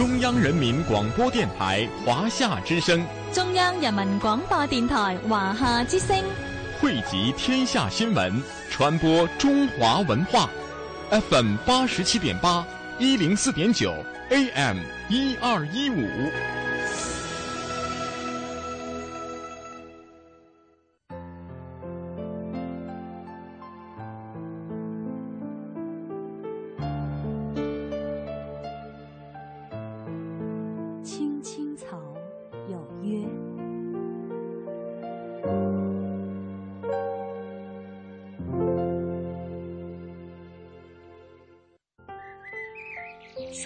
[0.00, 3.04] 中央人民广播电台华夏之声，
[3.34, 6.16] 中央人民广播电台华夏之声，
[6.80, 10.48] 汇集天下新闻，传播中华文化。
[11.10, 12.66] FM 八十七点八，
[12.98, 13.94] 一零四点九
[14.30, 14.78] ，AM
[15.10, 16.08] 一二一五。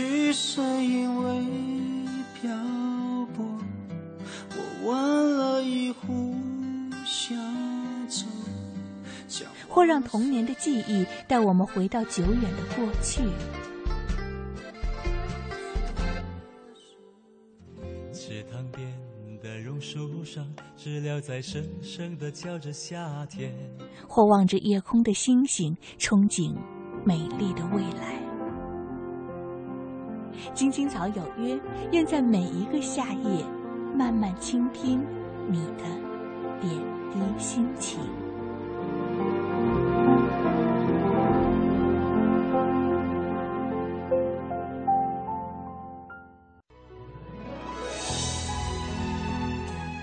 [0.00, 1.44] 许是因为
[2.40, 2.50] 漂
[3.36, 3.44] 泊，
[4.56, 6.34] 我问了一壶
[7.04, 7.34] 小
[9.28, 13.22] 酒，或让童年的记忆带我们回到久远的过去。
[18.10, 18.88] 池塘边
[19.42, 20.46] 的榕树上，
[20.78, 23.52] 知了在声声的叫着夏天。
[24.08, 26.56] 或望着夜空的星星，憧憬
[27.04, 28.19] 美丽的未来。
[30.54, 31.58] 青青草有约，
[31.92, 33.44] 愿在每一个夏夜，
[33.96, 35.00] 慢慢倾听
[35.48, 35.84] 你的
[36.60, 36.74] 点
[37.10, 38.00] 滴心情。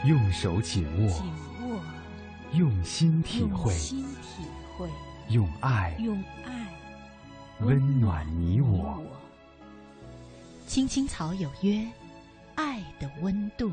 [0.06, 1.26] 用手紧握，紧
[1.70, 1.80] 握，
[2.54, 4.44] 用心体会，用心体
[4.78, 4.88] 会，
[5.30, 6.68] 用爱，用爱，
[7.60, 9.04] 温暖你我。
[10.68, 11.88] 青青草有约，
[12.56, 13.72] 爱的温度。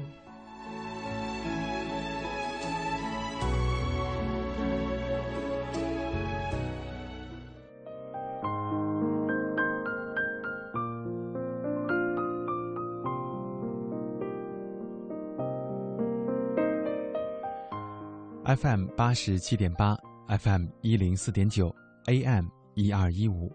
[18.47, 21.75] FM 八十七点八，FM 一零四点九
[22.07, 23.53] ，AM 一二一五，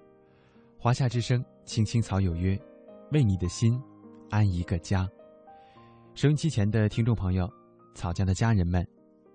[0.77, 2.59] 华夏之声，青青草有约。
[3.11, 3.81] 为你的心
[4.29, 5.09] 安一个家。
[6.13, 7.51] 收音机前的听众朋友，
[7.95, 8.87] 草家的家人们，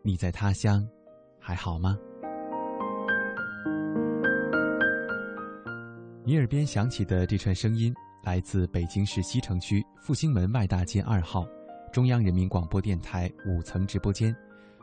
[0.02, 0.86] 你在他乡
[1.40, 1.98] 还好吗？
[6.24, 7.92] 你耳边响起的这串声音，
[8.22, 11.44] 来自北京市西城区复兴门外大街二号
[11.92, 14.34] 中央人民广播电台五层直播间，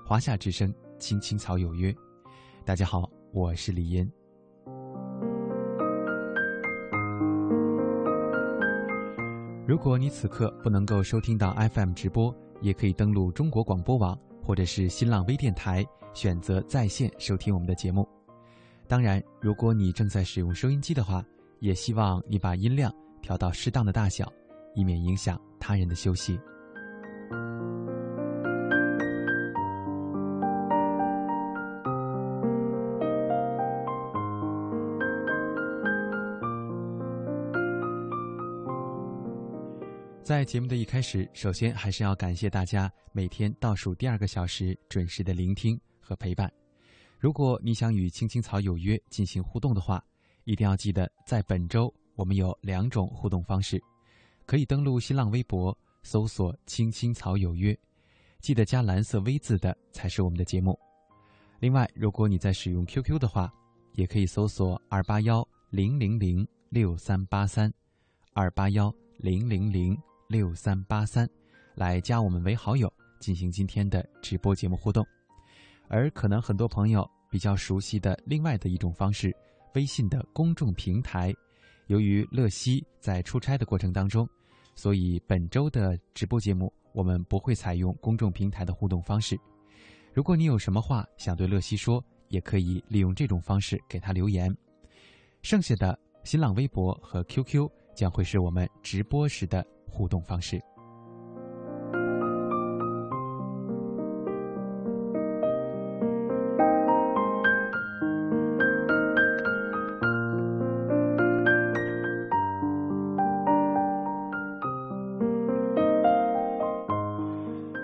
[0.05, 1.93] 华夏之声《青青草有约》。
[2.65, 4.20] 大家好，我是李嫣。
[9.71, 15.81] 如果你此刻不能够收听到 FM 直播，也可以登录中国广播网或者是新浪微电台，
[16.13, 18.05] 选择在线收听我们的节目。
[18.85, 21.23] 当然，如果你正在使用收音机的话，
[21.61, 24.29] 也希望你把音量调到适当的大小，
[24.75, 26.37] 以免影响他人的休息。
[40.31, 46.49] 在节目的一开始，首先还是要感谢大家每天倒数第二个小时准时的聆听和陪伴。
[47.19, 50.01] 如果你想与青青草有约进行互动的话，
[50.45, 53.77] 一定要记得在本周我们有两种互动方式，
[54.45, 57.77] 可以登录新浪微博搜索“青青草有约”，
[58.39, 60.79] 记得加蓝色 V 字的才是我们的节目。
[61.59, 63.51] 另外，如果你在使用 QQ 的话，
[63.95, 67.69] 也可以搜索二八幺零零零六三八三
[68.31, 69.93] 二八幺零零零。
[70.31, 71.29] 六三八三，
[71.75, 72.89] 来加我们为好友，
[73.19, 75.05] 进行今天的直播节目互动。
[75.89, 79.35] 而可能很多朋友比较熟悉的另外的一种方式，
[79.75, 81.33] 微信的公众平台。
[81.87, 84.25] 由于乐西在出差的过程当中，
[84.73, 89.37] 所以本周的直播节目我们不会采用公众平台的互动方式。
[90.13, 94.49] 如果你有什么话想对乐西说，也可以利用这种方式给他留言。
[95.41, 99.67] 剩下的新浪微博和 QQ 将会是我们直播时的。
[99.91, 100.59] 互动方式。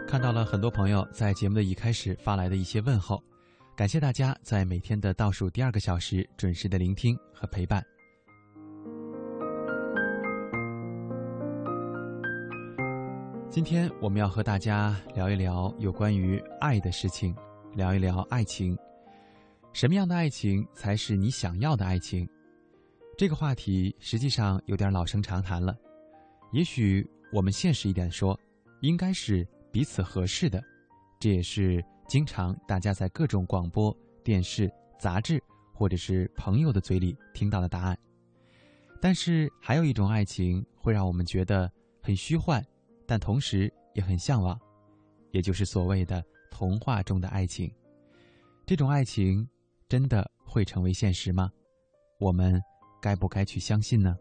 [0.08, 3.22] 看到了很多朋友在节目的一开始发来的一些问候，
[3.76, 7.86] 感谢大家在每天的倒数第二个小时准时的聆听和陪伴。
[13.58, 17.36] 今天我们要和大家聊一聊有关于爱的事情，
[17.74, 18.78] 聊一聊爱情。
[19.74, 22.30] 什么样的爱情才是你想要的爱情？
[23.18, 25.76] 这个话题实际上有点老生常谈了。
[26.52, 28.40] 也许我们现实一点说，
[28.82, 30.64] 应该是彼此合适的。
[31.20, 33.92] 这也是经常大家在各种广播
[34.24, 35.42] 电视、杂志
[35.74, 37.98] 或者是朋友的嘴里听到的答案。
[39.02, 41.68] 但是还有一种爱情会让我们觉得
[42.04, 42.64] 很虚幻。
[43.08, 44.60] 但同时也很向往，
[45.32, 47.72] 也就是所谓的童话中的爱情。
[48.66, 49.48] 这种爱情
[49.88, 51.50] 真的会成为现实吗？
[52.20, 52.62] 我们
[53.02, 54.18] 该不该去相信呢？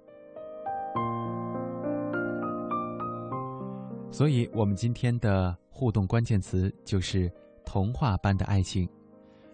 [4.12, 7.30] 所以，我们今天的互动关键词就是
[7.66, 8.88] “童话般的爱情”。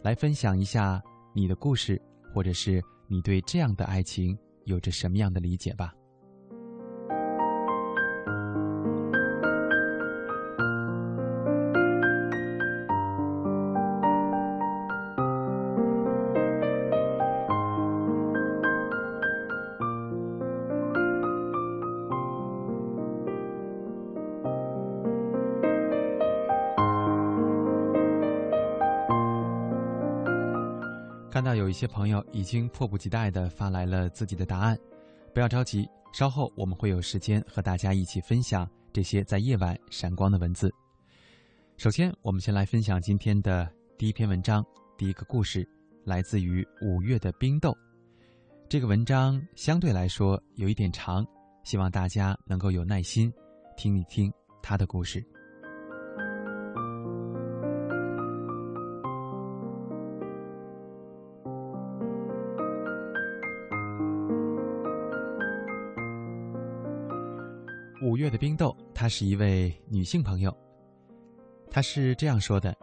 [0.03, 1.03] 来分享一下
[1.33, 2.01] 你的故事，
[2.35, 5.95] 或者是你对这样的爱情有着什么样的理解吧。
[31.63, 34.77] 有一些朋友已经迫不及待地发来了自己的答案，
[35.33, 40.75] 不要着急，稍后我们会有时间和大家一起分享这些在夜晚闪光的文字。
[41.77, 44.65] 首先，我们先来分享今天的第一篇文章，
[44.99, 45.65] 第一个故事
[46.05, 47.73] 来自于五月的冰豆。
[48.69, 51.25] 这个文章相对来说有一点长，
[51.63, 53.33] 希望大家能够有耐心
[53.77, 55.25] 听一听他的故事。
[68.43, 70.53] 冰豆，她是一位女性朋友。
[71.71, 72.77] 她是这样说的：“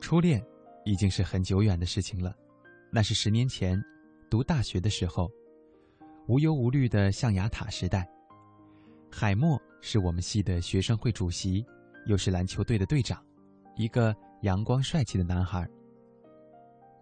[0.00, 0.40] 初恋
[0.84, 2.32] 已经是很久远的事情了，
[2.92, 3.82] 那是十年前
[4.30, 5.28] 读大学的时候，
[6.28, 8.08] 无忧无虑的象牙塔时代。
[9.10, 11.66] 海默是我们系的学生会主席，
[12.06, 13.20] 又是篮球队的队长，
[13.74, 15.68] 一个阳光帅气的男孩。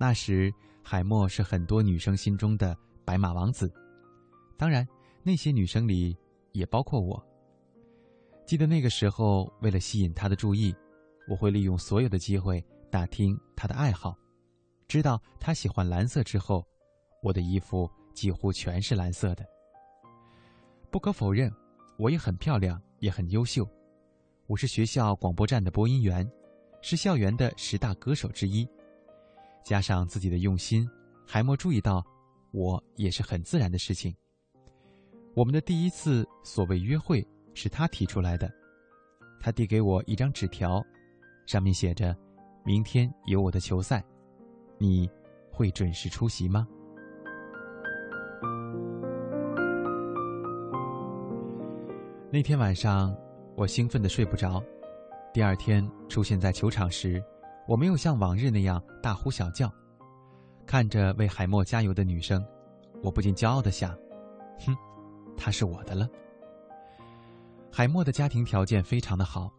[0.01, 0.51] 那时，
[0.83, 3.71] 海默是很多女生心中的白马王子，
[4.57, 4.89] 当然，
[5.23, 6.17] 那些女生里
[6.53, 7.23] 也包括我。”
[8.47, 10.75] 记得那个时候，为了吸引他的注意，
[11.27, 14.15] 我会利用所有的机会打听他的爱好。
[14.87, 16.63] 知道他喜欢蓝色之后，
[17.23, 19.45] 我的衣服几乎全是蓝色的。
[20.91, 21.51] 不可否认，
[21.97, 23.67] 我也很漂亮，也很优秀。
[24.47, 26.31] 我是学校广播站的播音员，
[26.83, 28.69] 是校园的十大歌手之一。
[29.65, 30.87] 加上自己的用心，
[31.27, 32.05] 海默注意到
[32.53, 34.15] 我也是很自然的事情。
[35.35, 37.27] 我们的第一次所谓约会。
[37.55, 38.53] 是他提出来的，
[39.41, 40.85] 他递给我一张纸条，
[41.47, 42.15] 上面写着
[42.65, 44.05] ：“明天有我的球赛，
[44.79, 45.09] 你
[45.51, 46.67] 会准时出席吗？”
[52.31, 53.17] 那天晚上，
[53.57, 54.61] 我兴奋的睡不着。
[55.33, 57.23] 第二天出现在球场时，
[57.69, 59.73] 我没有像往日那样大呼小叫。
[60.67, 62.45] 看着为海默加油的女生，
[63.03, 63.97] 我不禁骄傲的想
[64.67, 64.75] ：“哼，
[65.37, 66.09] 她是我的了。”
[67.77, 69.53] 海默的家庭条件非常的好，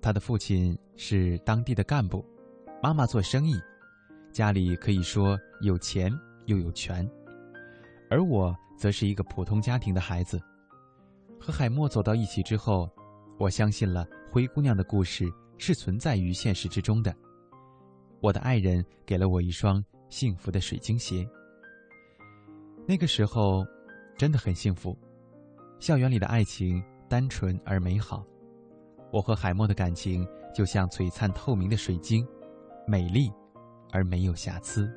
[0.00, 2.24] 他的父亲是当地的干部，
[2.82, 3.52] 妈妈做生意，
[4.32, 6.10] 家里可以说有钱
[6.46, 7.06] 又有权，
[8.08, 10.40] 而我则是一个普通家庭的孩子。
[11.38, 12.90] 和海默走到一起之后，
[13.38, 17.14] 我相信了灰姑娘的故事是存在于现实之中的。
[18.22, 21.28] 我的爱人给了我一双幸福的水晶鞋。
[22.88, 23.66] 那个时候，
[24.16, 24.98] 真的很幸福，
[25.78, 26.82] 校园里的爱情。
[27.10, 28.24] 单纯而美好，
[29.10, 30.24] 我和海默的感情
[30.54, 32.24] 就像璀璨透明的水晶，
[32.86, 33.28] 美丽
[33.90, 34.88] 而没有瑕疵。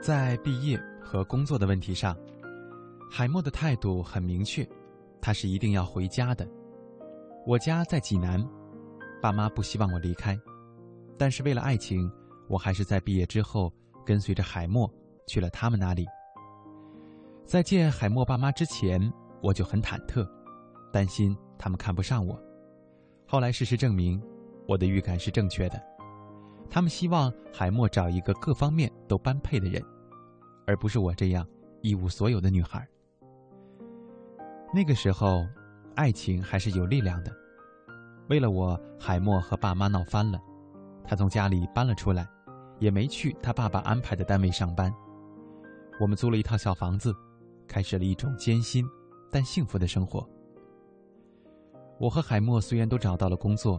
[0.00, 2.16] 在毕业和工作的问题上，
[3.10, 4.66] 海默的态度很明确，
[5.20, 6.48] 他是一定要回家的。
[7.44, 8.40] 我家在济南，
[9.20, 10.38] 爸妈不希望我离开，
[11.18, 12.08] 但是为了爱情，
[12.48, 13.72] 我还是在毕业之后
[14.06, 14.88] 跟随着海默
[15.26, 16.06] 去了他们那里。
[17.44, 20.24] 在见海默爸妈之前，我就很忐忑，
[20.92, 22.40] 担心他们看不上我。
[23.26, 24.22] 后来事实证明，
[24.68, 25.82] 我的预感是正确的。
[26.70, 29.82] 他们希望海默找一个各方面都般配的人，
[30.64, 31.44] 而不是我这样
[31.80, 32.86] 一无所有的女孩。
[34.72, 35.44] 那个时候，
[35.94, 37.32] 爱情还是有力量的。
[38.28, 40.40] 为了我，海默和爸妈闹翻了，
[41.04, 42.26] 他从家里搬了出来，
[42.78, 44.92] 也没去他爸爸安排的单位上班。
[46.00, 47.14] 我们租了一套小房子，
[47.68, 48.84] 开始了一种艰辛
[49.30, 50.26] 但幸福的生活。
[51.98, 53.78] 我和海默虽然都找到了工作，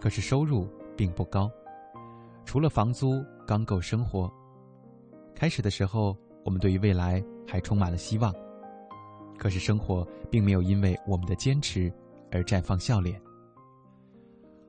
[0.00, 1.50] 可是收入并不高，
[2.44, 4.30] 除了房租刚够生活。
[5.34, 8.34] 开始的时候，我们对于未来还充满了希望，
[9.38, 11.90] 可是生活并没有因为我们的坚持
[12.30, 13.18] 而绽放笑脸。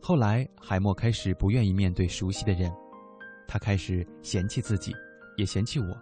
[0.01, 2.71] 后来，海默开始不愿意面对熟悉的人，
[3.47, 4.95] 他开始嫌弃自己，
[5.35, 5.97] 也嫌弃我。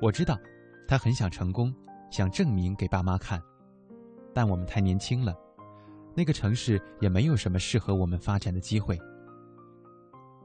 [0.00, 0.38] 我知道，
[0.86, 1.74] 他很想成功，
[2.10, 3.40] 想证明给爸妈看，
[4.34, 5.34] 但我们太年轻了，
[6.14, 8.98] 那个城市也没有什么适合我们发展的机会。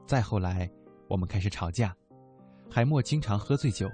[0.06, 0.70] 再后来，
[1.06, 1.94] 我们开始吵架，
[2.70, 3.90] 海默经常喝醉酒，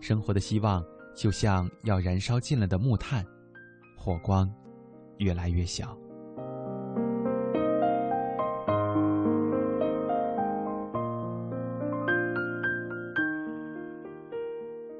[0.00, 3.24] 生活的希望就像要燃烧尽了的木炭，
[3.96, 4.50] 火光
[5.18, 5.96] 越来越小。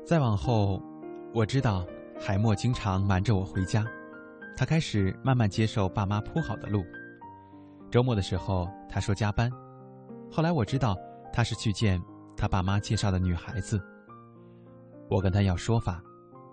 [0.05, 0.83] 再往后，
[1.33, 1.87] 我知道
[2.19, 3.85] 海默经常瞒着我回家，
[4.57, 6.85] 他开始慢慢接受爸妈铺好的路。
[7.91, 9.51] 周末的时候，他说加班。
[10.31, 10.97] 后来我知道
[11.33, 12.01] 他是去见
[12.37, 13.81] 他爸妈介绍的女孩子。
[15.11, 16.03] 我跟他要说法，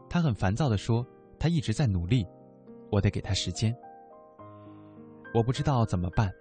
[0.10, 1.06] 他很烦躁地说
[1.40, 2.28] 他一直在努力，
[2.92, 3.76] 我得给他时间。
[5.34, 6.34] 我不知道怎么办，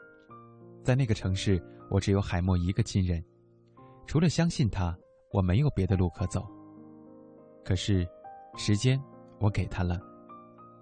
[0.82, 3.22] 在那个城市，我只有海默一个亲人，
[4.06, 4.96] 除了相信他，
[5.30, 6.46] 我没有别的路可走。
[7.62, 8.08] 可是，
[8.56, 8.98] 时间
[9.38, 10.00] 我给他了，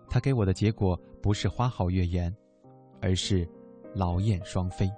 [0.09, 2.33] 他给我的结果不是花好月圆，
[3.01, 3.49] 而是
[3.95, 4.89] 劳燕双飞。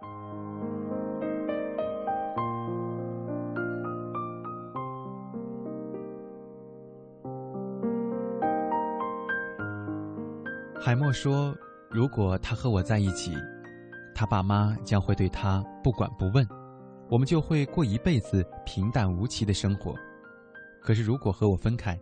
[10.87, 11.52] 海默说
[11.90, 13.33] ：“如果他和我在一起，
[14.14, 16.47] 他爸妈将会对他不管不问，
[17.11, 19.97] 我们就会过一辈子平淡无奇的生活。”
[20.81, 21.99] 可是，如果和我分开，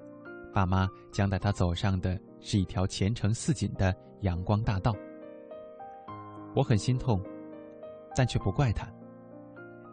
[0.53, 4.95] 爸妈将带他走上的是一条前程似锦的阳光大道。
[6.55, 7.19] 我很心痛，
[8.14, 8.87] 但却不怪他。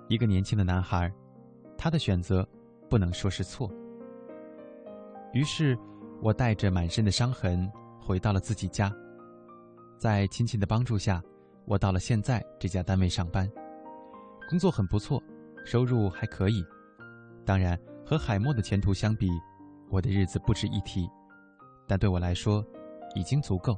[0.09, 1.09] 一个年轻的男孩，
[1.77, 2.45] 他的选择
[2.89, 3.71] 不能说是错。
[5.31, 5.79] 于是，
[6.21, 8.91] 我带着满身的伤痕回到了自己家。
[9.97, 11.21] 在亲戚的帮助下，
[11.65, 13.49] 我到了现在这家单位上班，
[14.49, 15.21] 工作很不错，
[15.63, 16.65] 收入还可以。
[17.45, 17.79] 当然。
[18.03, 19.29] 和海默的前途相比，
[19.89, 21.07] 我的日子不值一提，
[21.87, 22.61] 但对我来说，
[23.15, 23.77] 已经足够。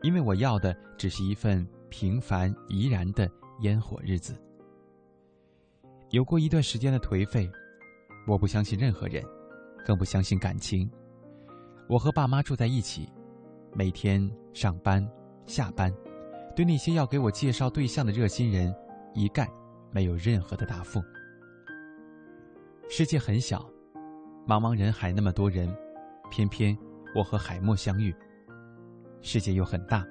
[0.00, 3.30] 因为我要的只是一份平凡怡然的
[3.60, 4.34] 烟火日子。
[6.08, 7.50] 有过一段时间的颓废，
[8.26, 9.22] 我不相信任何人，
[9.84, 10.90] 更不相信感情。
[11.92, 13.06] 我和爸妈住在一起，
[13.74, 15.06] 每天上班、
[15.44, 15.92] 下班，
[16.56, 18.74] 对那些要给我介绍对象的热心人，
[19.12, 19.46] 一概
[19.90, 21.04] 没有任何的答复。
[22.88, 23.68] 世界很小，
[24.48, 25.70] 茫茫人海那么多人，
[26.30, 26.74] 偏偏
[27.14, 28.14] 我和海默相遇。
[29.20, 30.02] 世界又很大，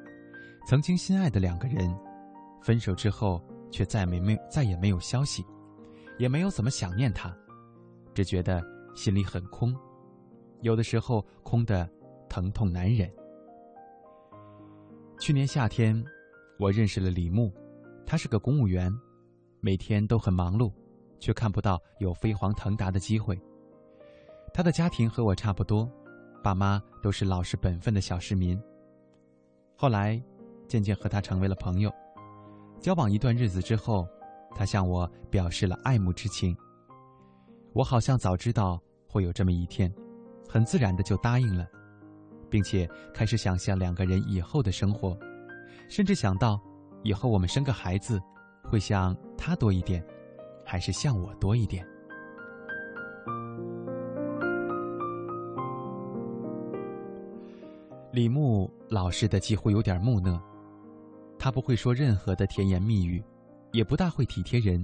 [0.67, 1.91] 曾经心爱的两个人，
[2.61, 5.43] 分手之后却再没没再也没有消息，
[6.19, 7.35] 也没有怎么想念他，
[8.13, 9.75] 只觉得心里很空，
[10.61, 11.89] 有的时候空的
[12.29, 13.11] 疼痛难忍。
[15.19, 16.03] 去年夏天，
[16.57, 17.51] 我认识了李牧，
[18.05, 18.91] 他是个公务员，
[19.59, 20.71] 每天都很忙碌。
[21.21, 23.39] 却看不到有飞黄腾达的机会。
[24.51, 25.87] 他的家庭和我差不多，
[26.43, 28.59] 爸妈都是老实本分的小市民。
[29.75, 30.19] 后来，
[30.67, 31.93] 渐渐和他成为了朋友。
[32.79, 34.07] 交往一段日子之后，
[34.55, 36.57] 他向我表示了爱慕之情。
[37.73, 39.93] 我好像早知道会有这么一天，
[40.51, 41.65] 很自然的就答应了，
[42.49, 45.17] 并且开始想象两个人以后的生活，
[45.87, 46.59] 甚至想到
[47.03, 48.19] 以后我们生个孩子，
[48.65, 50.05] 会像他多一点。
[50.63, 51.85] 还是像我多一点。
[58.13, 60.39] 李牧老实的几乎有点木讷，
[61.37, 63.21] 他不会说任何的甜言蜜语，
[63.71, 64.81] 也不大会体贴人，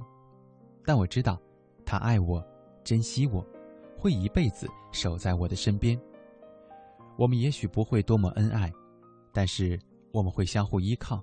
[0.83, 1.39] 但我知道，
[1.85, 2.43] 他爱我，
[2.83, 3.45] 珍惜我，
[3.97, 5.99] 会一辈子守在我的身边。
[7.17, 8.71] 我们也许不会多么恩爱，
[9.33, 9.79] 但是
[10.11, 11.21] 我们会相互依靠。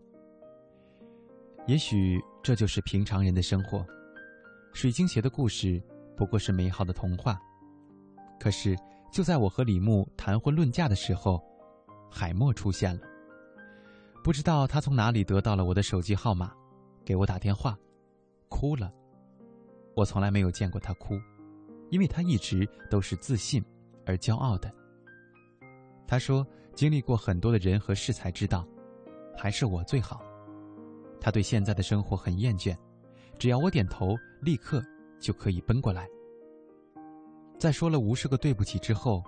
[1.66, 3.86] 也许这就是平常人的生活。
[4.72, 5.80] 水晶鞋的故事
[6.16, 7.40] 不过是美好的童话，
[8.40, 8.76] 可是
[9.12, 11.40] 就在我和李牧谈婚论嫁的时候，
[12.10, 13.02] 海默出现了。
[14.22, 16.52] 不知道他从哪里得到了我的手机号码，
[17.04, 17.78] 给我打电话，
[18.48, 18.92] 哭了。
[19.94, 21.14] 我从来没有见过他哭，
[21.94, 23.64] 因为他一直都是自信
[24.04, 24.68] 而骄傲的。
[26.08, 28.66] 他说，经历过很多的人和事才知道，
[29.38, 30.20] 还是我最好。
[31.20, 32.76] 他对现在的生活很厌倦，
[33.38, 34.82] 只要我点头，立刻
[35.20, 36.08] 就可以奔过来。
[37.60, 39.22] 在说了无数个对不起之后，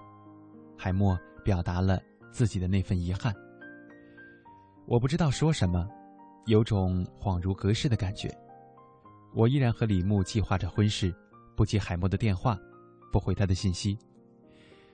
[0.77, 3.33] 海默表达了自己的那份遗憾。
[4.89, 5.89] 我不知道说什么，
[6.47, 8.29] 有种恍如隔世的感觉。
[9.37, 11.15] 我依然和李牧计划着婚事，
[11.57, 12.59] 不接海默的电话，
[13.11, 13.99] 不回他的信息。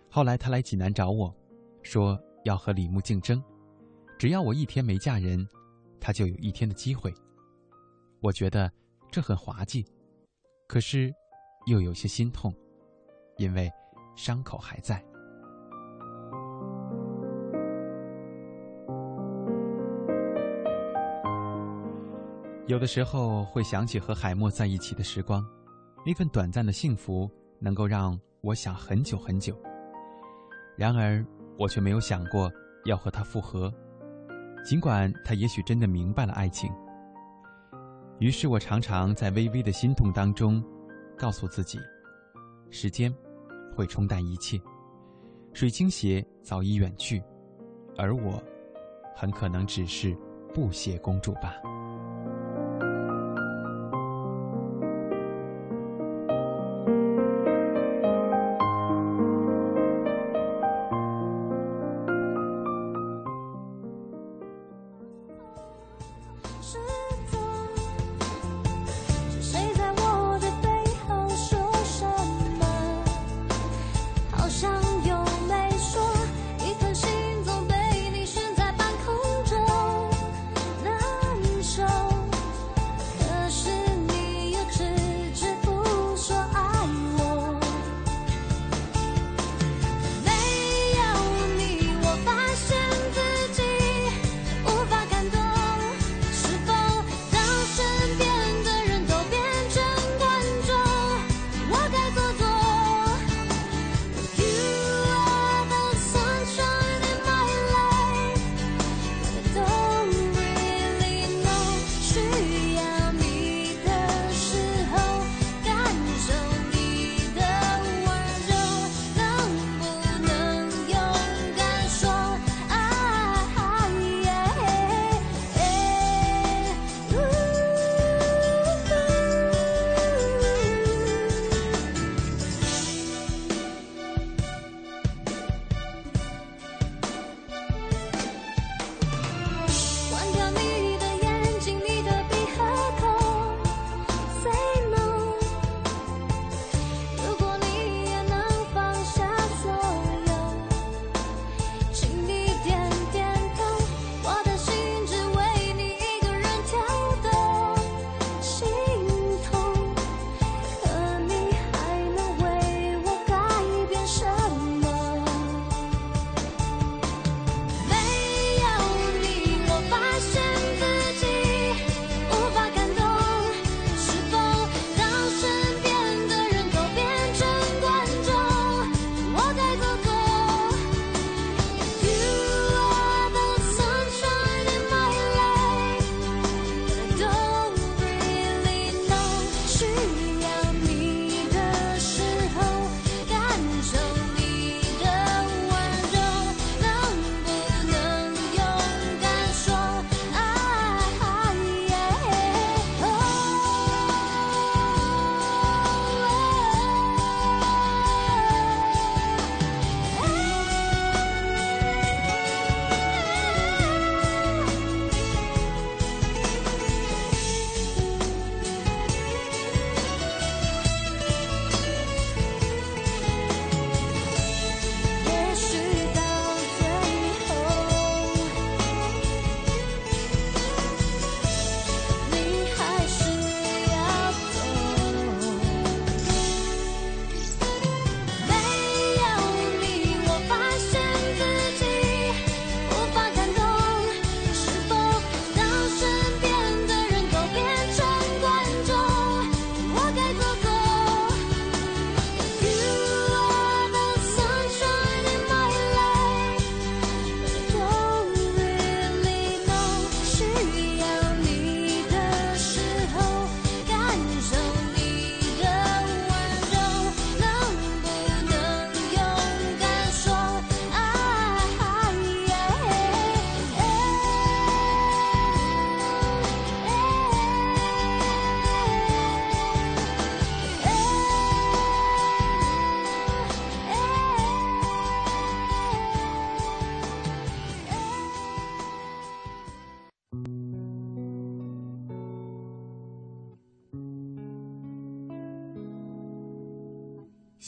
[0.09, 1.35] 后来他来济南找我，
[1.83, 3.43] 说要和李牧竞争，
[4.17, 5.45] 只要我一天没嫁人，
[6.01, 7.13] 他就有一天的机会。
[8.21, 8.71] 我觉得
[9.11, 9.85] 这很滑稽，
[10.69, 11.13] 可是
[11.67, 12.55] 又有些心痛，
[13.37, 13.69] 因为
[14.15, 15.05] 伤口还在。
[22.69, 25.45] 有的时候会想起和海默在一起的时光，
[26.05, 29.57] 那份短暂的幸福能够让我想很久很久。
[30.77, 31.25] 然而，
[31.59, 32.51] 我却没有想过
[32.87, 33.73] 要和他复合，
[34.65, 36.73] 尽管他也许真的明白了爱情。
[38.19, 40.65] 于是我常常在微微的心痛当中，
[41.17, 41.79] 告诉自己：
[42.71, 43.15] 时间
[43.77, 44.61] 会冲淡一切，
[45.53, 47.23] 水晶鞋早已远去，
[47.97, 48.43] 而我
[49.15, 50.17] 很可能只是
[50.53, 51.55] 布鞋公主吧。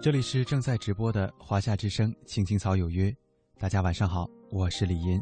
[0.00, 3.10] 这里是正在直播的华夏之声《青青草有约》，
[3.58, 5.18] 大家晚上好，我是李音。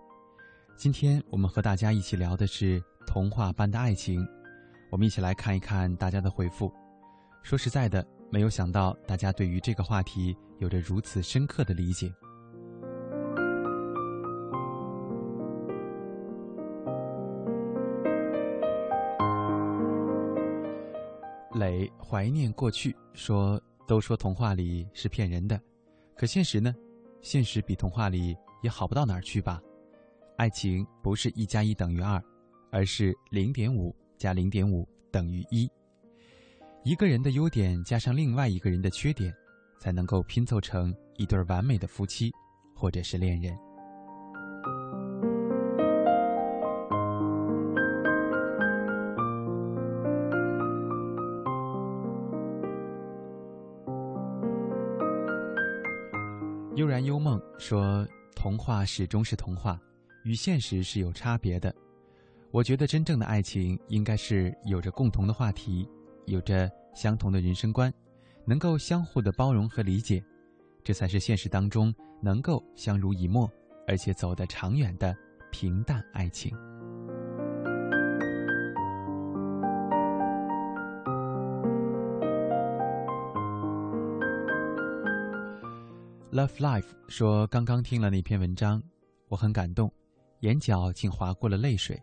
[0.76, 4.26] 今天我们和大家一起聊的是童话般的爱情，
[4.90, 6.72] 我们一起来看一看大家的回复。
[7.42, 12.12] 说实在的，没有想到大家对于这个话题有着如此深刻的理解。
[21.54, 23.60] 磊怀念过去说。
[23.84, 25.60] 都说童话里是骗人的，
[26.16, 26.72] 可现实呢？
[27.20, 29.60] 现实比童话里也好不到哪儿去吧？
[30.42, 32.20] 爱情不是一加一等于二，
[32.72, 35.70] 而是零点五加零点五等于一。
[36.82, 39.32] 一个人的优点加上另外一个人的缺点，
[39.78, 42.32] 才能够拼凑成一对完美的夫妻，
[42.74, 43.56] 或者是恋人。
[56.74, 59.80] 悠然幽梦说：“童话始终是童话，
[60.24, 61.74] 与现实是有差别的。
[62.50, 65.88] 我觉得真正的爱情应该是有着共同的话题，
[66.26, 67.92] 有着相同的人生观，
[68.44, 70.22] 能够相互的包容和理解，
[70.84, 73.50] 这才是现实当中能够相濡以沫，
[73.86, 75.16] 而且走得长远的
[75.50, 76.56] 平淡爱情。”
[86.32, 88.82] Love Life 说：“刚刚听了那篇文章，
[89.28, 89.92] 我很感动，
[90.42, 92.00] 眼角竟划过了泪水。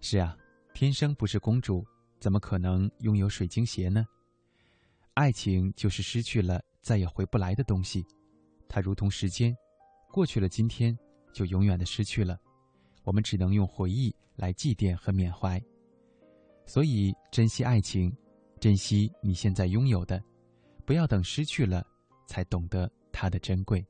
[0.00, 0.36] 是啊，
[0.72, 1.84] 天生不是公主，
[2.20, 4.06] 怎么可能拥有水晶鞋呢？
[5.14, 8.04] 爱情就是失去了再也回不来的东西，
[8.68, 9.56] 它如同时间，
[10.12, 10.96] 过去了今天
[11.32, 12.38] 就永远的失去了，
[13.02, 15.60] 我们只能用回忆来祭奠和缅怀。
[16.66, 18.14] 所以，珍惜爱情，
[18.60, 20.22] 珍惜你现在拥有的，
[20.84, 21.84] 不要等失去了
[22.26, 23.84] 才懂得。”它的珍贵。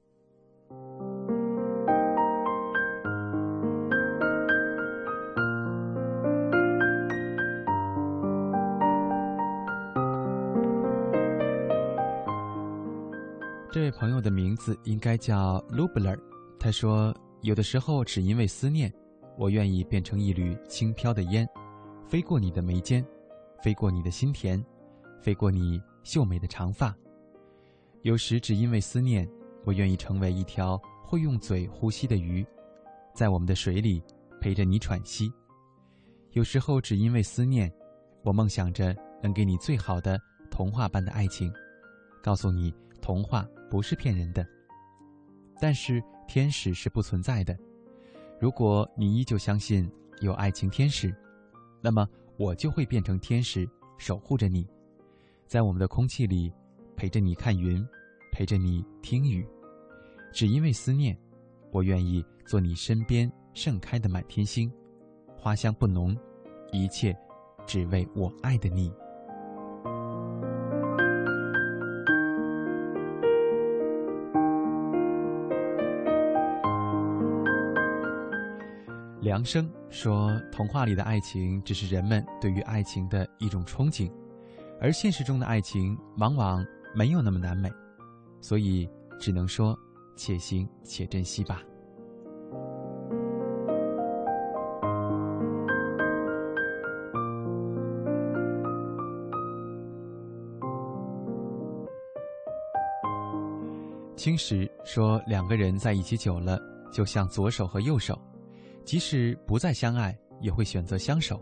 [13.99, 16.17] 朋友的名字应该叫 Lubler，
[16.57, 18.93] 他说：“有的时候只因为思念，
[19.37, 21.45] 我愿意变成一缕轻飘的烟，
[22.07, 23.05] 飞过你的眉间，
[23.61, 24.65] 飞过你的心田，
[25.21, 26.97] 飞过你秀美的长发。”
[28.03, 29.29] 有时只因为思念，
[29.65, 32.47] 我愿意成为一条会用嘴呼吸的鱼，
[33.13, 34.01] 在我们的水里
[34.41, 35.29] 陪着你喘息。
[36.35, 37.69] 有时候只因为思念，
[38.23, 40.21] 我梦想着能给你最好的
[40.53, 41.53] 童话般的爱情，
[42.23, 42.73] 告诉你
[43.09, 44.47] 童话不是骗人的。
[45.59, 47.57] 但是天使是不存在的。
[48.38, 49.90] 如果你依旧相信
[50.21, 51.14] 有爱情天使，
[51.81, 53.66] 那么我就会变成天使，
[53.97, 54.68] 守护着你，
[55.47, 56.53] 在我们的空气里。
[56.97, 57.87] 陪着你看云，
[58.33, 59.47] 陪着你听雨，
[60.33, 61.16] 只因为思念，
[61.71, 64.68] 我愿意做你身边盛开的满天星，
[65.37, 66.14] 花香不浓，
[66.73, 67.16] 一切
[67.68, 68.92] 只为我爱的你。
[79.29, 84.11] 梁生说，童话里的爱情只是人们对于爱情的一种憧憬，
[84.81, 86.64] 而现实中的爱情往往
[86.95, 87.71] 没有那么难美，
[88.41, 88.88] 所以
[89.21, 89.79] 只能说
[90.17, 91.61] 且行且珍惜吧。
[104.17, 106.59] 青石说，两个人在一起久了，
[106.91, 108.19] 就像左手和右手。
[108.88, 111.38] 即使不再相爱，也会选择相守，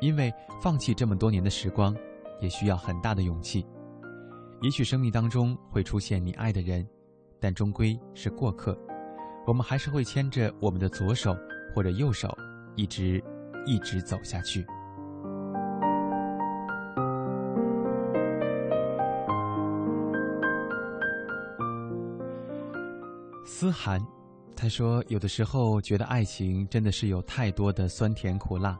[0.00, 1.92] 因为放弃这么多年的时光，
[2.40, 3.66] 也需要很大的勇气。
[4.62, 6.86] 也许生命当中会出现你爱的人，
[7.40, 8.78] 但终归是过客。
[9.48, 11.36] 我们还是会牵着我们的左手
[11.74, 12.32] 或者右手，
[12.76, 13.20] 一直
[13.66, 14.64] 一直走下去。”
[23.44, 24.00] 思涵，
[24.60, 28.78] 他说：“有的时候觉得爱情真的是有太多的酸甜苦辣，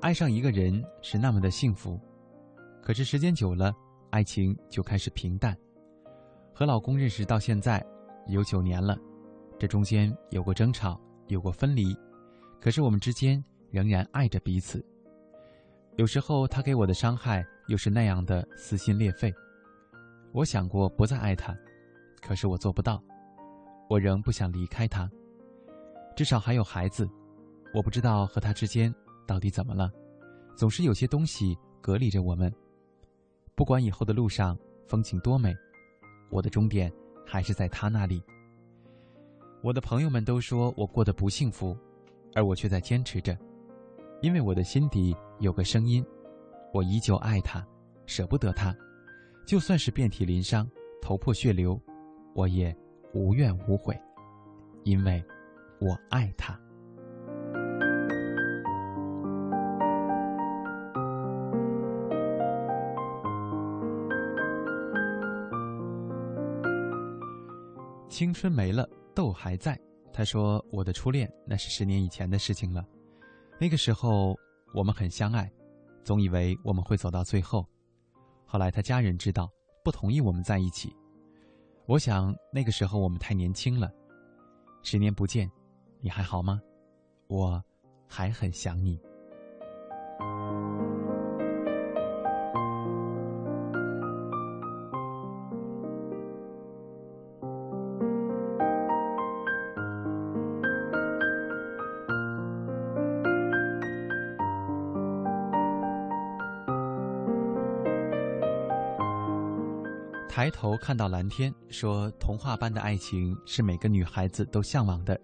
[0.00, 2.00] 爱上一个人是那么的幸福，
[2.80, 3.70] 可是时间久了，
[4.08, 5.54] 爱情就开始平淡。
[6.54, 7.84] 和老公认识到现在
[8.26, 8.96] 有九年了，
[9.58, 11.94] 这中间有过争吵，有过分离，
[12.58, 14.82] 可是我们之间仍然爱着彼此。
[15.96, 19.30] 有时候他给我的伤害又是那样的撕心裂肺，
[20.32, 21.54] 我想过不再爱他，
[22.22, 22.98] 可是我做不到。”
[23.92, 25.06] 我仍不想离开他，
[26.16, 27.06] 至少还有孩子。
[27.74, 28.94] 我不知道和他之间
[29.26, 29.92] 到底怎么了，
[30.56, 32.50] 总是有些东西隔离着我们。
[33.54, 34.56] 不管以后的路上
[34.88, 35.54] 风景多美，
[36.30, 36.90] 我的终点
[37.26, 38.22] 还是在他那里。
[39.62, 41.76] 我的朋友们都说我过得不幸福，
[42.34, 43.36] 而我却在坚持着，
[44.22, 46.02] 因为我的心底有个声音：
[46.72, 47.62] 我依旧爱他，
[48.06, 48.74] 舍不得他，
[49.46, 50.66] 就算是遍体鳞伤、
[51.02, 51.78] 头破血流，
[52.34, 52.74] 我也。
[53.14, 53.98] 无怨无悔，
[54.84, 55.22] 因为
[55.80, 56.58] 我爱他。
[68.08, 69.78] 青春没了，豆还在。
[70.12, 72.84] 他说：“我的初恋那是十年以前的事情了。
[73.58, 74.36] 那个时候
[74.74, 75.50] 我们很相爱，
[76.04, 77.66] 总以为我们会走到最后。
[78.46, 79.50] 后来他家人知道，
[79.82, 80.94] 不同意我们在一起。”
[81.86, 83.92] 我想那个时候我们太年轻了，
[84.82, 85.50] 十年不见，
[86.00, 86.60] 你还好吗？
[87.26, 87.62] 我
[88.06, 89.00] 还很想你。
[110.52, 115.18] 头看到蓝天，说童话般的爱情是每个女孩子都向往的。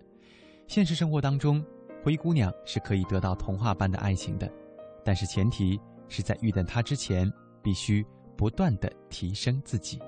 [0.67, 1.64] 现实生活当中，
[2.03, 4.51] 灰姑娘是可以得到童话般的爱情的，
[5.05, 8.05] 但是前提是在遇见他之前，必须
[8.37, 10.01] 不断的提升自己。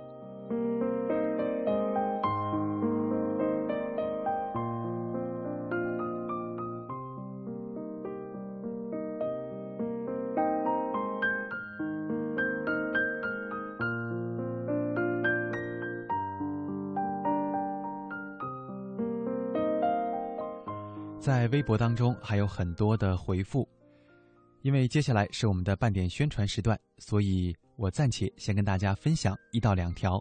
[21.31, 23.65] 在微博当中还有很多的回复，
[24.63, 30.21] 因为接下来是我们的半点宣传时段，所以我暂且先跟大家分享一到两条。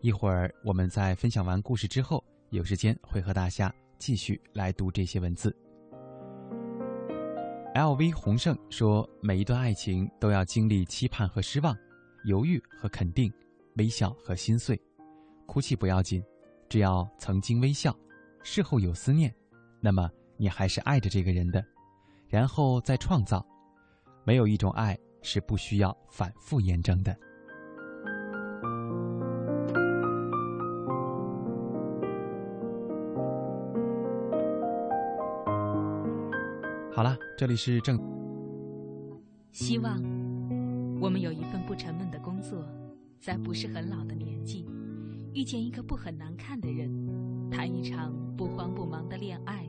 [0.00, 5.52] 一会儿我们在分享完故事之后，有时间会和大家继续来读这些文字。
[7.74, 8.12] L.V.
[8.12, 11.76] 洪胜说：“每一段爱情都要经历期盼和失望，
[12.26, 13.28] 犹豫和肯定，
[13.74, 14.80] 微笑和心碎，
[15.46, 16.22] 哭泣不要紧，
[16.68, 17.92] 只要曾经微笑，
[18.44, 19.34] 事后有思念，
[19.80, 21.64] 那么。”你还是爱着这个人的，
[22.28, 23.44] 然后再创造。
[24.24, 27.14] 没有一种爱是不需要反复验证的。
[36.92, 37.98] 好了，这里是正。
[39.52, 40.00] 希望
[41.00, 42.64] 我们有一份不沉闷的工作，
[43.20, 44.66] 在不是很老的年纪，
[45.32, 49.68] 遇见一个不很难看的人，谈一场不慌不忙的恋爱。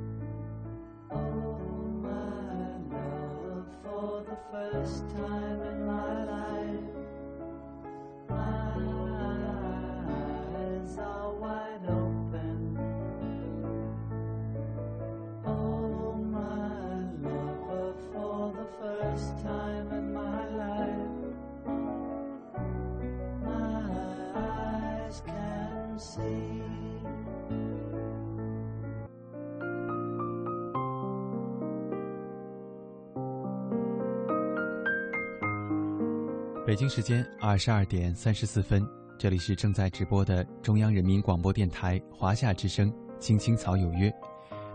[36.71, 38.81] 北京时间二十二点三十四分，
[39.19, 44.09] 这里是正在直播的中央人民广播电台华夏之声《青青草有约》。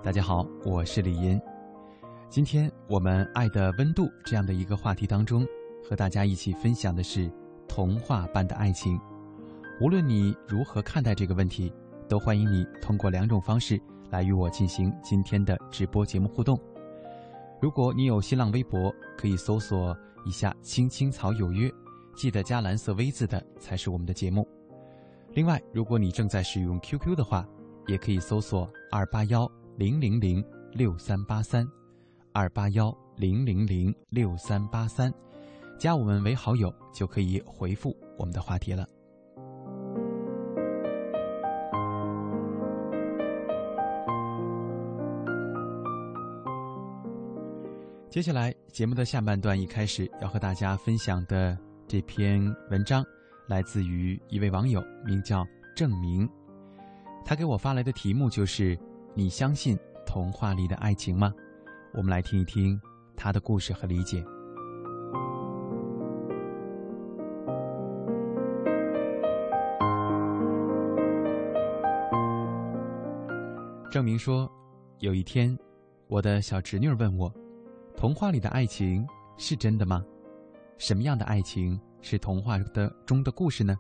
[0.03, 1.41] 大家好，我是李银。
[2.29, 5.43] 今天我们“爱的温度”这样的一个话题当中，
[5.89, 7.33] 和大家一起分享的是
[7.67, 9.01] 童话般的爱情。
[9.81, 11.73] 无论你如何看待这个问题，
[12.11, 13.81] 都欢迎你通过两种方式
[14.11, 16.61] 来与我进行今天的直播节目互动。
[17.59, 21.73] 如果你有新浪微博，可以搜索一下“青青草有约”，
[22.17, 24.49] 记得加蓝色 V 字的才是我们的节目。
[25.35, 27.47] 另外，如果你正在使用 QQ 的话，
[27.87, 31.69] 也可以搜索二八幺零零零六三八三。
[32.33, 35.13] 二八幺零零零六三八三，
[35.79, 38.87] 加我们为好友就可以回复我们的话题了。
[48.11, 51.57] 接下来节目的下半段，一开始要和大家分享的
[51.89, 53.05] 这篇文章，
[53.47, 55.47] 来自于一位网友，名叫
[55.77, 56.29] 郑明。
[57.25, 58.77] 他给我发来的题目就是
[59.15, 61.33] ：“你相信童话里的爱情吗？”
[61.95, 62.81] 我们来听一听
[63.17, 64.25] 他的故事和理解。
[73.93, 74.51] 证明说，
[74.99, 75.57] 有一天，
[76.09, 77.33] 我的小侄女问我
[77.97, 80.05] ：“童话里的爱情是真的吗？
[80.79, 83.77] 什么样的爱情是童话的中的故事呢？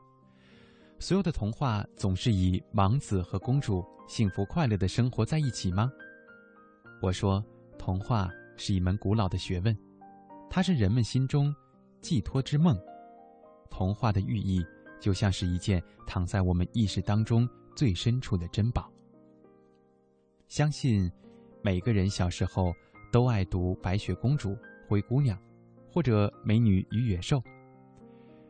[0.98, 5.90] 所有的童话总是以王子和公主幸福快乐的生活在一起吗？”
[7.02, 7.44] 我说。
[7.78, 9.76] 童话是一门古老的学问，
[10.50, 11.54] 它是人们心中
[12.00, 12.76] 寄托之梦。
[13.70, 14.64] 童话的寓意
[14.98, 18.90] 就像是一件躺在我们意识当中最深处的珍宝。
[20.48, 21.08] 相信
[21.62, 22.72] 每个人小时候
[23.12, 24.50] 都爱读《白雪公主》
[24.88, 25.38] 《灰姑娘》，
[25.96, 27.38] 或者《美女与野兽》，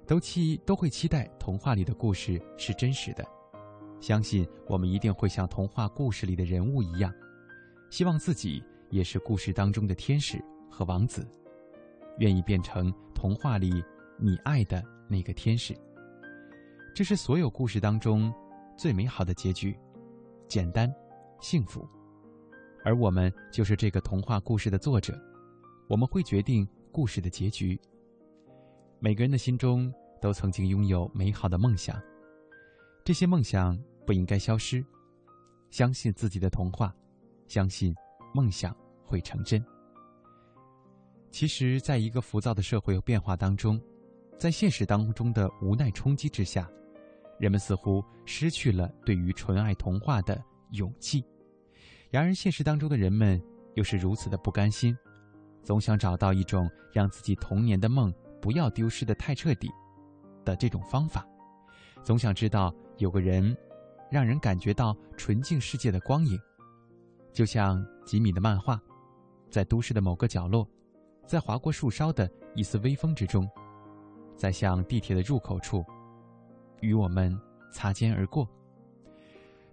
[0.05, 3.25] 都期都会期待童话里的故事是真实的。
[4.01, 7.15] 相信我们一定会像童话故事里的人物一样，
[7.89, 8.61] 希望自己。
[8.91, 11.27] 也是故事当中的天使和王子，
[12.19, 13.83] 愿意变成童话里
[14.17, 15.77] 你爱的那个天使。
[16.95, 18.33] 这是所有故事当中
[18.77, 19.77] 最美好的结局，
[20.47, 20.93] 简单、
[21.41, 21.85] 幸福。
[22.85, 25.17] 而我们就是这个童话故事的作者，
[25.89, 27.79] 我们会决定故事的结局。
[29.01, 32.03] 每个人的心中都曾经拥有美好的梦想，
[33.05, 34.83] 这些梦想不应该消失。
[35.69, 36.97] 相信自己的童话，
[37.47, 37.95] 相信。
[38.33, 39.63] 梦想会成真。
[41.31, 43.79] 其实，在一个浮躁的社会变化当中，
[44.39, 46.71] 在现实当中的无奈冲击之下，
[47.39, 51.23] 人们似乎失去了对于纯爱童话的勇气。
[52.11, 53.43] 然而，现实当中的人们
[53.75, 54.97] 又是如此的不甘心，
[55.67, 59.69] 总想找到一种让自己童年的梦不要丢失的太彻底
[60.45, 61.27] 的这种方法，
[62.05, 63.55] 总想知道有个人，
[64.09, 66.39] 让人感觉到纯净世界的光影。
[67.33, 68.81] 就像吉米的漫画，
[69.51, 70.65] 在都市的某个角落，
[71.27, 73.51] 在划过树梢的一丝微风之中，
[74.37, 75.85] 在向地铁的入口处，
[76.81, 77.37] 与我们
[77.73, 78.49] 擦肩而过。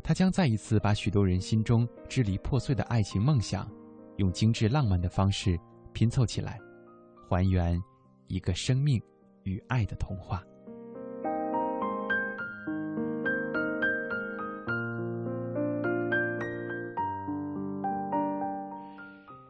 [0.02, 3.70] 他将再一次把许多人心中支离破碎的爱情梦想，
[4.18, 5.56] 用精致浪漫的方式
[5.94, 6.60] 拼凑起来，
[7.30, 7.82] 还原
[8.28, 9.02] 一个生命
[9.44, 10.44] 与爱的童话。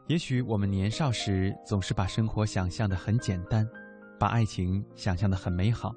[0.07, 3.67] 也许我们年少时总是把生活想象的很简单，
[4.19, 5.95] 把爱情想象的很美好，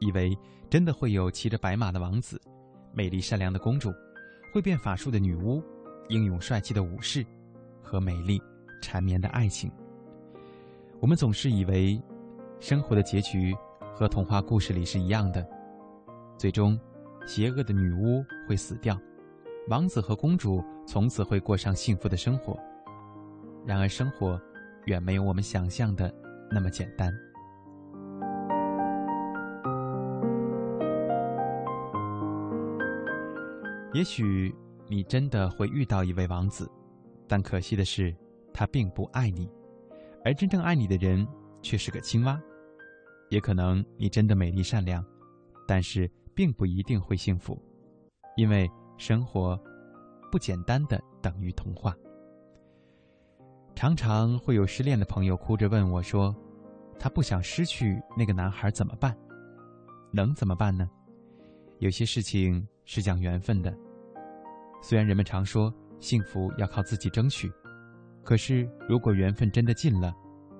[0.00, 0.36] 以为
[0.70, 2.40] 真的会有骑着白马的王子，
[2.92, 3.90] 美丽善良的公主，
[4.52, 5.62] 会变法术的女巫，
[6.08, 7.26] 英勇帅气的武士，
[7.82, 8.40] 和美丽
[8.80, 9.70] 缠绵的爱情。
[11.00, 12.00] 我们总是以为，
[12.60, 13.54] 生活的结局
[13.94, 15.46] 和童话故事里是一样的，
[16.36, 16.78] 最终，
[17.26, 18.98] 邪恶的女巫会死掉，
[19.68, 22.58] 王子和公主从此会过上幸福的生活。
[23.64, 24.40] 然而，生活
[24.86, 26.12] 远没有我们想象的
[26.50, 27.12] 那么简单。
[33.94, 34.54] 也许
[34.86, 36.70] 你真的会遇到一位王子，
[37.26, 38.14] 但可惜的是，
[38.52, 39.50] 他并不爱你，
[40.24, 41.26] 而真正爱你的人
[41.62, 42.40] 却是个青蛙。
[43.30, 45.04] 也可能你真的美丽善良，
[45.66, 47.60] 但是并不一定会幸福，
[48.36, 49.58] 因为生活
[50.32, 51.94] 不简单的等于童话。
[53.74, 56.34] 常常会有失恋的朋友哭着问我说
[56.98, 59.16] ：“他不想失去那个男孩怎么办？
[60.10, 60.88] 能怎么办呢？”
[61.78, 63.72] 有些事情是讲缘分的。
[64.82, 67.52] 虽然人们常说幸福要靠自己争取，
[68.28, 70.14] 可是如果缘分真的尽了，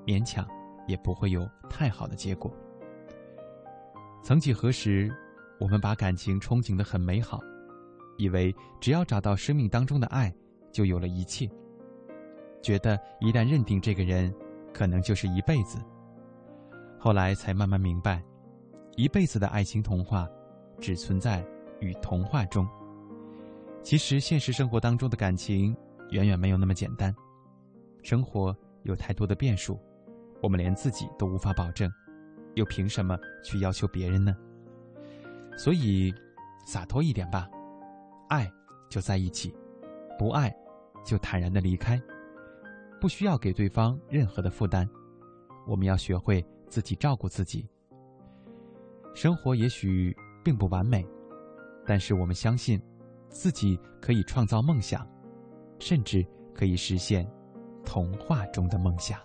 [0.07, 0.49] 勉强
[0.87, 2.51] 也不会有太好的结果。
[4.23, 5.15] 曾几何时，
[5.61, 7.39] 我们把感情憧憬得很美好，
[8.17, 10.35] 以为只要找到生命当中的爱，
[10.73, 11.47] 就有了一切。
[12.63, 14.35] 觉得一旦认定这个人，
[14.73, 15.79] 可能就是一辈子。
[16.99, 18.25] 后来才慢慢明白，
[18.97, 20.27] 一辈子的爱情童话，
[20.81, 21.45] 只存在
[21.81, 22.67] 于童话中。
[23.83, 25.77] 其实现实生活当中的感情，
[26.13, 27.15] 远远没有那么简单。
[28.03, 29.79] 生活有太多的变数，
[30.43, 31.91] 我们连自己都无法保证，
[32.55, 34.37] 又凭什么去要求别人呢？
[35.57, 36.15] 所以，
[36.65, 37.49] 洒脱一点吧，
[38.29, 38.51] 爱
[38.89, 39.53] 就在一起，
[40.19, 40.55] 不爱
[41.05, 42.01] 就坦然的离开，
[43.01, 44.89] 不需要给对方任何的负担。
[45.67, 47.69] 我们要学会自己照顾自己。
[49.15, 51.05] 生活也许并不完美，
[51.85, 52.81] 但是我们相信，
[53.29, 55.07] 自己可以创造梦想，
[55.79, 56.25] 甚至
[56.55, 57.29] 可以实现
[57.89, 59.19] 童话中的梦想。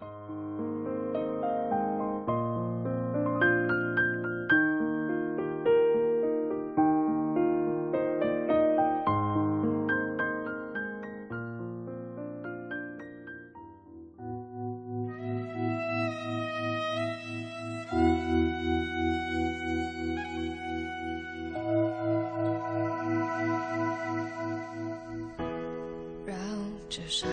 [26.25, 26.33] 绕
[26.89, 27.29] 着山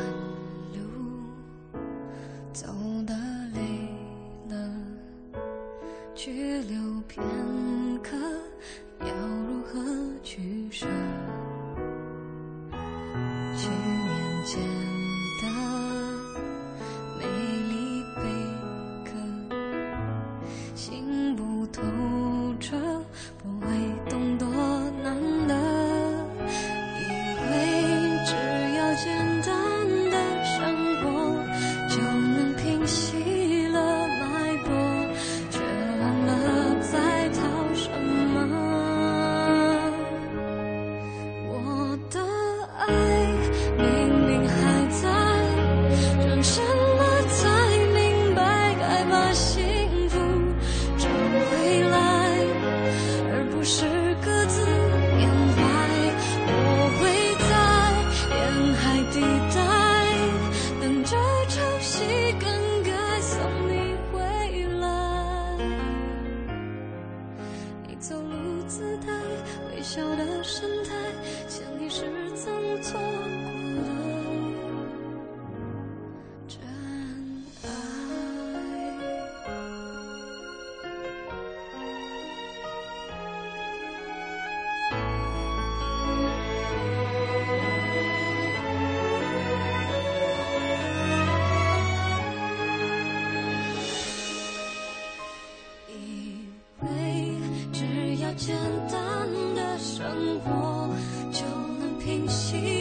[98.50, 98.58] 简
[98.90, 100.90] 单的生活
[101.30, 101.46] 就
[101.78, 102.79] 能平息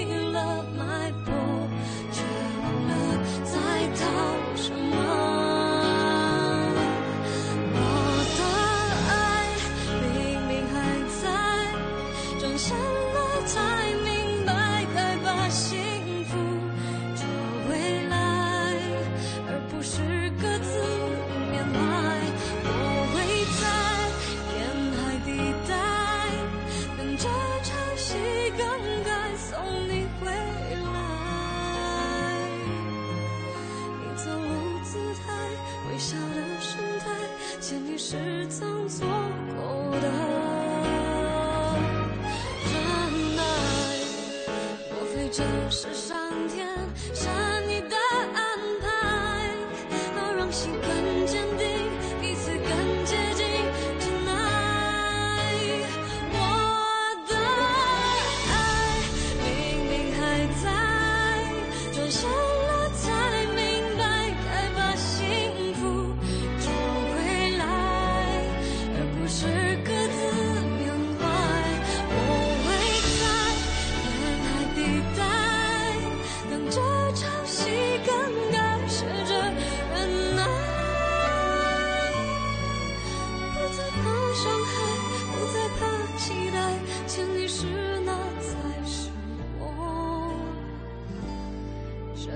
[92.21, 92.35] 真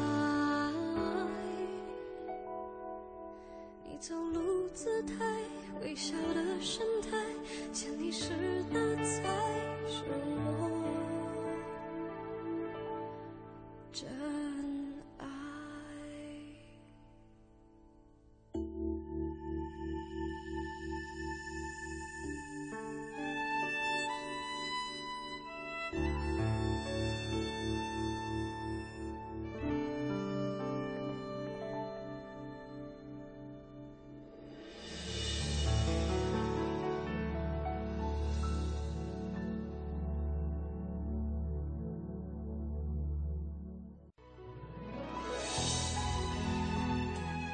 [0.00, 0.72] 爱
[3.84, 5.14] 你走路姿态
[5.82, 6.86] 微笑的神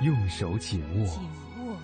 [0.02, 1.22] 用手紧握，紧
[1.64, 1.76] 握，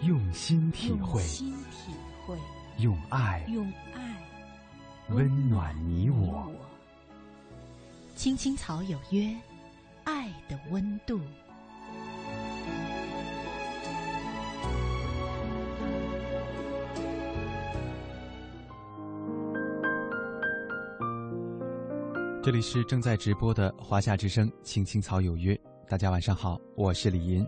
[0.00, 1.92] 用心体会，用心体
[2.26, 2.36] 会，
[2.78, 4.16] 用爱用爱
[5.10, 6.50] 温暖你我。
[8.16, 9.32] 青青草有约，
[10.02, 11.20] 爱的温度。
[22.42, 25.54] 这里是正在直播的华夏之声《青青草有约》，
[25.86, 27.46] 大家晚上好，我是李银。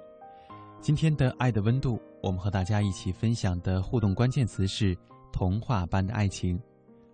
[0.80, 4.96] 今天的爱的温度，我们和大家一起分享的互动关键词是
[5.32, 6.60] “童话般的爱情”。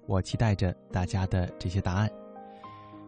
[0.07, 2.11] 我期待着大家的这些答案。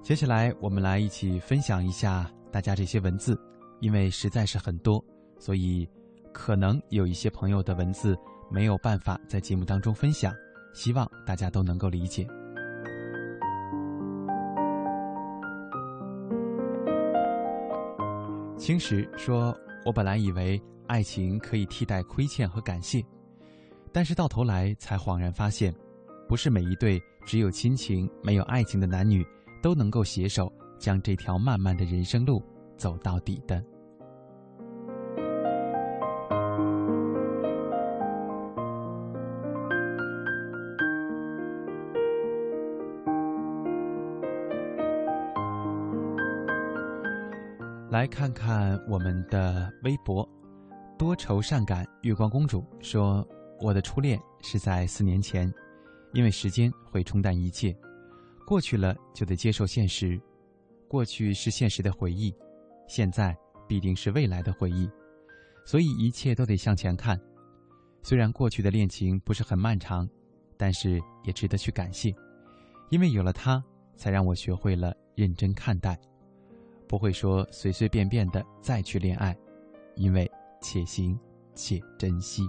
[0.00, 3.36] 接下来，我们来一起分享一下大家这些文字，
[3.80, 5.04] 因为实在是很多，
[5.38, 5.88] 所以
[6.32, 8.16] 可能有一些朋友的文字
[8.48, 10.32] 没有办法在节目当中分享，
[10.72, 12.24] 希望大家都能够理解。
[18.64, 19.54] 青石说
[19.84, 23.04] ：“我本来以为爱情可以替代亏欠和感谢，
[23.92, 25.70] 但是到头来才恍然发现，
[26.26, 29.22] 不是每一对只有亲情没有爱情的男女
[29.62, 32.42] 都能够携手将这条漫漫的人生路
[32.74, 33.62] 走到底的。”
[48.04, 50.28] 来看看我们的微博，
[50.98, 53.26] 多愁善感月光公主说
[53.62, 55.50] ：“我的初恋是在四年前，
[56.12, 57.74] 因为时间会冲淡一切，
[58.46, 60.20] 过去了就得接受现实。
[60.86, 62.30] 过去是现实的回忆，
[62.86, 63.34] 现在
[63.66, 64.86] 必定是未来的回忆，
[65.64, 67.18] 所以一切都得向前看。
[68.02, 70.06] 虽然过去的恋情不是很漫长，
[70.58, 72.14] 但是也值得去感谢，
[72.90, 73.64] 因为有了他，
[73.96, 75.98] 才让我学会了认真看待。”
[76.86, 79.36] 不会说随随便便的再去恋爱，
[79.94, 80.30] 因为
[80.60, 81.18] 且行
[81.54, 82.42] 且珍惜。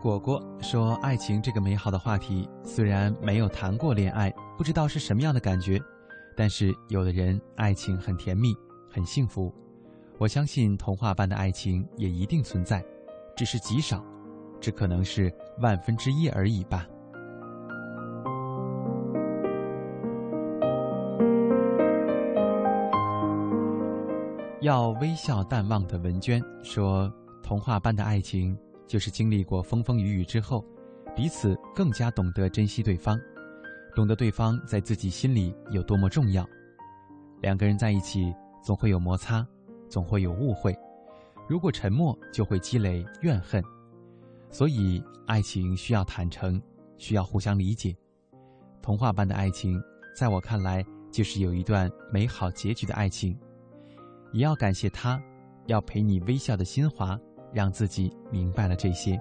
[0.00, 5.80] 果果说：“爱情这个美好的话题，虽然没有谈过恋爱，不知道是什么样的感觉，
[6.36, 8.54] 但是有的人爱情很甜蜜，
[8.90, 9.52] 很幸福。
[10.18, 12.84] 我相信童话般的爱情也一定存在。”
[13.36, 14.04] 只是极少，
[14.60, 16.86] 只可能是万分之一而已吧。
[24.60, 27.12] 要微笑淡忘的文娟说
[27.42, 28.56] ：“童话般的爱情，
[28.86, 30.64] 就是经历过风风雨雨之后，
[31.14, 33.20] 彼此更加懂得珍惜对方，
[33.94, 36.48] 懂得对方在自己心里有多么重要。
[37.42, 38.32] 两个人在一起，
[38.62, 39.46] 总会有摩擦，
[39.86, 40.74] 总会有误会。”
[41.46, 43.62] 如果沉默，就会积累怨恨，
[44.50, 46.60] 所以爱情需要坦诚，
[46.96, 47.94] 需要互相理解。
[48.80, 49.78] 童话般的爱情，
[50.16, 53.38] 在我看来，就是有一段美好结局的爱情。
[54.32, 55.22] 也要感谢他，
[55.66, 57.18] 要陪你微笑的新华，
[57.52, 59.20] 让自己明白了这些。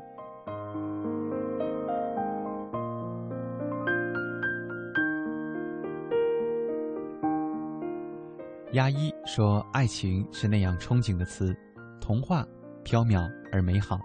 [8.71, 11.55] 压一说：“爱情是那样憧憬的词。”
[12.03, 12.45] 童话，
[12.83, 13.97] 缥缈而美好，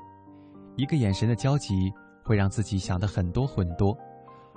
[0.76, 1.92] 一个眼神的交集
[2.22, 3.92] 会让自己想的很多很多，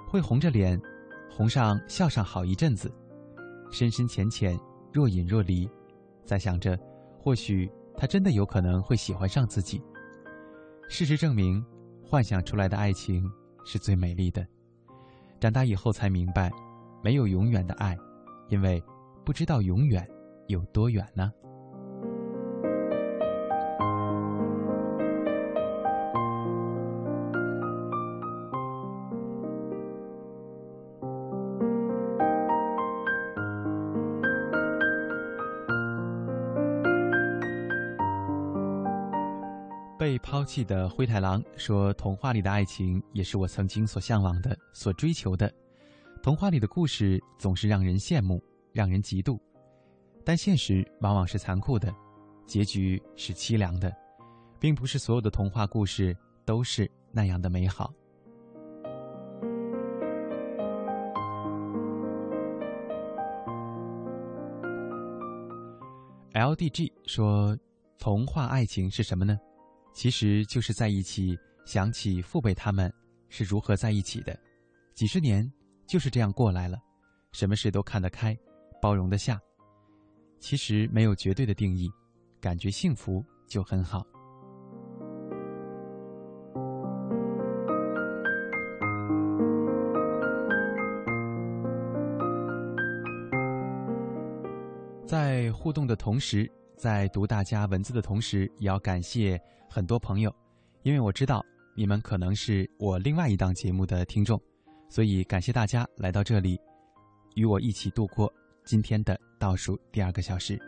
[0.07, 0.79] 会红着脸，
[1.27, 2.93] 红上笑上好一阵子，
[3.71, 4.55] 深深浅浅，
[4.93, 5.67] 若隐若离，
[6.23, 6.77] 在想着，
[7.19, 7.67] 或许
[7.97, 9.81] 他真的有可能会喜欢上自己。
[10.87, 11.65] 事实证明，
[12.05, 13.27] 幻想出来的爱情
[13.65, 14.45] 是最美丽的。
[15.39, 16.51] 长大以后才明白，
[17.03, 17.97] 没有永远的爱，
[18.49, 18.79] 因为
[19.25, 20.07] 不知道永远
[20.45, 21.31] 有多远呢。
[40.41, 45.53] 抛弃的灰太狼说：“童话里的爱情也是我曾经所向往的、所追求的。
[46.23, 49.39] 童话里的故事总是让人羡慕、让人嫉妒，
[50.25, 51.93] 但现实往往是残酷的，
[52.47, 53.95] 结局是凄凉的，
[54.59, 57.93] 并不是所有的童话故事都是那样的美好。”
[66.33, 67.55] LDG 说
[67.99, 69.39] ：“童话爱情是什么呢？”
[69.93, 72.91] 其实就是在一起想起父辈他们
[73.29, 74.37] 是如何在一起的。
[74.93, 75.49] 几十年
[75.87, 76.77] 就是这样过来了
[77.31, 78.37] 什么事都看得开
[78.81, 79.39] 包容得下。
[80.39, 81.89] 其实没有绝对的定义
[82.39, 84.05] 感觉幸福就很好。
[95.05, 96.49] 在互动的同时
[96.81, 100.35] 在读大家文字的同时，也要感谢很多朋友，
[100.81, 104.41] 因为我知道你们可能是我另外一档节目的听众，
[104.89, 106.59] 所以感谢大家来到这里，
[107.35, 108.33] 与我一起度过
[108.65, 110.59] 今天的倒数第二个小时。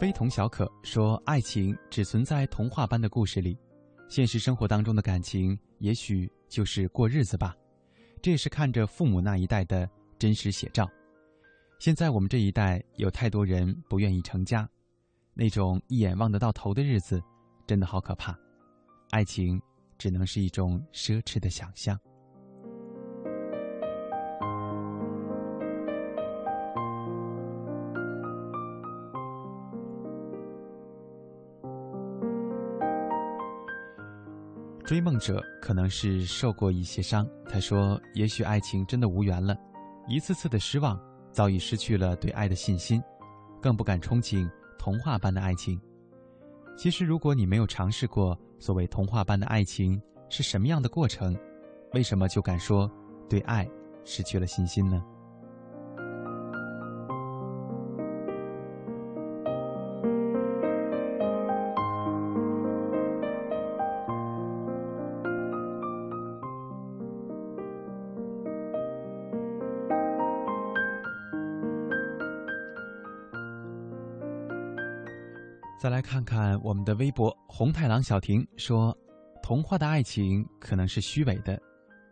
[0.00, 3.58] 非同小可说，爱情只存在童话般的故事里，
[4.08, 7.54] 现实生活当中的感情也许就是过日子吧。
[8.22, 9.86] 这也是看着父母那一代的
[10.18, 10.88] 真实写照。
[11.78, 14.68] 现在我们这一代有太多人不愿意成家，
[15.34, 17.22] 那种一眼望得到头的日子，
[17.66, 18.36] 真的好可怕。
[19.10, 19.60] 爱情
[19.98, 21.98] 只能是一种奢侈的想象。
[34.82, 39.54] 追梦者可能是受过一些伤，他说：“也许爱情真的无缘了，
[40.08, 40.98] 一次次的失望，
[41.36, 43.02] 早已失去了对爱的信心，
[43.60, 45.78] 更不敢憧憬童话般的爱情。
[46.78, 51.36] 其实，如果你没有尝试过所谓童话般的爱情是什么样的过程，
[51.92, 52.90] 为什么就敢说
[53.28, 53.68] 对爱
[54.02, 55.04] 失去了信心呢？”
[75.86, 78.92] 再来看看我们的微博，红太狼小婷说
[79.40, 81.62] ：“童话的爱情可能是虚伪的，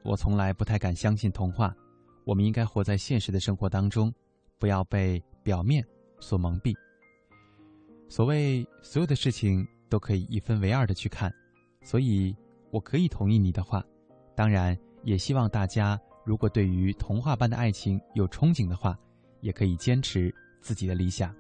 [0.05, 1.75] 我从来不太敢相信童话。
[2.25, 4.15] 我们应该活在现实的生活当中，
[4.61, 5.85] 不要被表面
[6.21, 6.73] 所蒙蔽。
[8.09, 11.35] 所谓所有的事情都可以一分为二的去看，
[11.83, 12.33] 所以
[12.71, 13.83] 我可以同意你的话。
[14.37, 18.97] 当然，也希望大家如果对于童话般的爱情有憧憬的话，
[19.41, 21.35] 也可以坚持自己的理想。”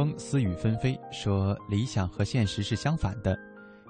[0.00, 3.38] 风私语纷飞，说理想和现实是相反的。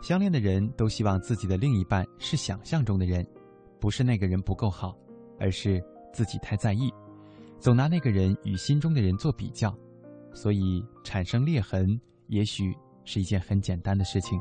[0.02, 3.24] 相恋的人都希望自己的另一半是想象中的人，
[3.78, 4.98] 不是那个人不够好，
[5.38, 5.80] 而是
[6.12, 6.92] 自己太在意，
[7.60, 9.72] 总拿那个人与心中的人做比较，
[10.34, 11.96] 所以产生裂痕，
[12.26, 14.36] 也许是一件很简单的事情。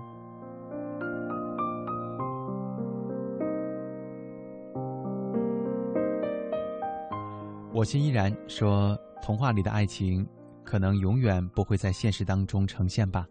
[7.71, 10.27] 我心依然说，童话里的爱情。
[10.69, 13.27] 可能永远不会在现实当中呈现吧。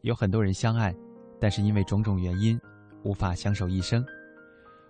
[0.00, 0.96] 有很多人相爱，
[1.38, 2.58] 但是因为种种原因，
[3.02, 4.02] 无法相守一生。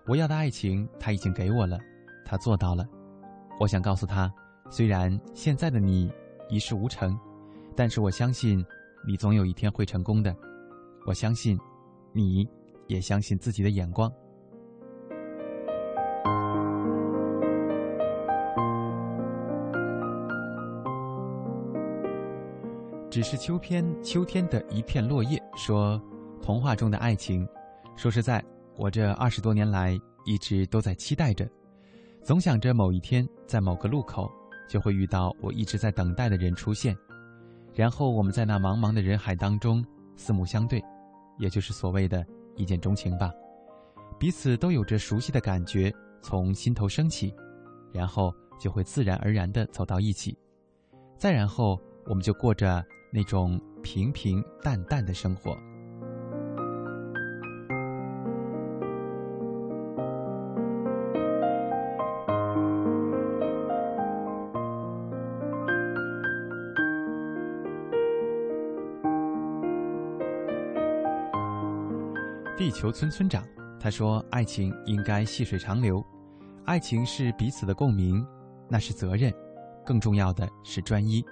[0.07, 1.77] 我要的爱情他已经给我了，
[2.23, 2.87] 他做到了。
[3.59, 4.33] 我想告诉他，
[4.69, 6.09] 虽然现在的你
[6.47, 7.19] 一事无成，
[7.75, 8.65] 但是我相信
[9.05, 10.33] 你总有一天会成功的。
[11.05, 11.59] 我相信，
[12.13, 12.47] 你
[12.87, 14.09] 也相信自己的眼光。
[23.15, 25.41] 只是秋天，秋天的一片落叶。
[25.55, 25.97] 说，
[26.41, 27.47] 童话中的爱情。
[27.95, 28.43] 说实在，
[28.75, 31.49] 我这二十多年来一直都在期待着，
[32.21, 34.29] 总想着某一天在某个路口
[34.67, 36.93] 就会遇到我一直在等待的人出现，
[37.73, 39.81] 然后我们在那茫茫的人海当中
[40.17, 40.83] 四目相对，
[41.39, 42.21] 也就是所谓的
[42.57, 43.31] 一见钟情吧。
[44.19, 45.89] 彼此都有着熟悉的感觉
[46.21, 47.33] 从心头升起，
[47.93, 50.37] 然后就会自然而然地走到一起，
[51.17, 52.85] 再然后我们就过着。
[53.15, 55.55] 那种平平淡淡的生活。
[72.57, 73.41] 地球村村长
[73.79, 76.03] 他说：“爱情应该细水长流，
[76.65, 78.27] 爱情是彼此的共鸣，
[78.69, 79.33] 那是责任，
[79.85, 81.23] 更重要的是专一，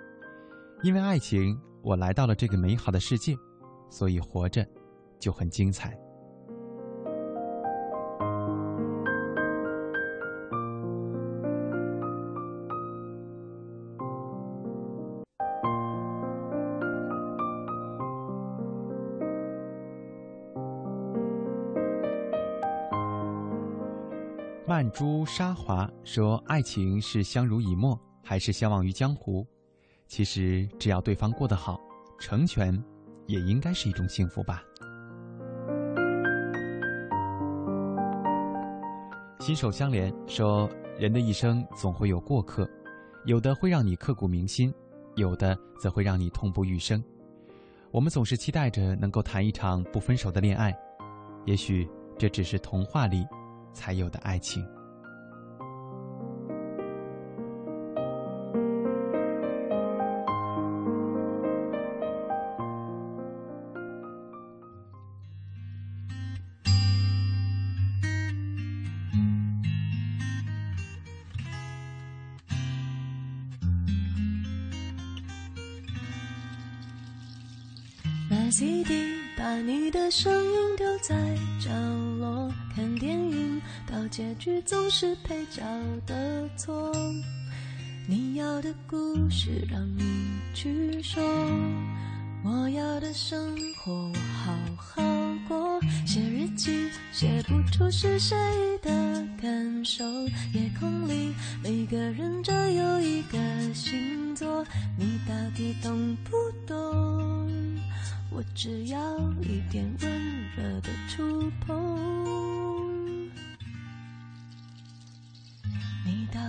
[0.81, 3.35] 因为爱情。”我来到了这个美好的世界，
[3.89, 4.65] 所以活着
[5.19, 5.99] 就很精彩。
[24.65, 29.45] 曼珠沙华说：“爱情是相濡以沫，还是相忘于江湖？”
[30.15, 31.81] 其实，只要对方过得好，
[32.19, 32.71] 成全，
[33.25, 34.61] 也应该是一种幸福吧。
[39.39, 42.69] 心手相连说，人的一生总会有过客，
[43.25, 44.71] 有的会让你刻骨铭心，
[45.15, 47.03] 有的则会让你痛不欲生。
[47.89, 50.71] 我们总是期待着能够谈一场不分手的恋爱，
[51.47, 51.89] 也许
[52.19, 53.25] 这只是童话里
[53.73, 54.63] 才有的爱情。
[85.23, 85.61] 配角
[86.05, 86.91] 的错。
[88.07, 88.97] 你要的故
[89.29, 90.03] 事让你
[90.53, 91.23] 去说，
[92.43, 94.13] 我要的生活我
[94.43, 95.01] 好好
[95.47, 95.79] 过。
[96.05, 98.35] 写日记写不出是谁
[98.81, 98.91] 的
[99.41, 100.03] 感受，
[100.53, 103.37] 夜空里每个人都有一个
[103.73, 104.65] 星座，
[104.97, 106.31] 你到底懂不
[106.67, 107.49] 懂？
[108.29, 108.99] 我只要
[109.41, 110.11] 一点温
[110.57, 112.32] 热的触碰，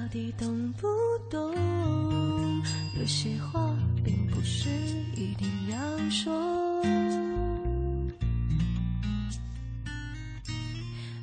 [0.04, 0.86] 到底懂不
[1.30, 1.50] 懂？
[3.00, 3.74] 有些话
[4.04, 4.68] 并不是
[5.16, 6.30] 一定要说。